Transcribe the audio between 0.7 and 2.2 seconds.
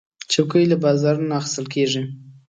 له بازارونو اخیستل کېږي.